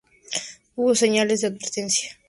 [0.75, 2.17] Hubo señales de advertencia.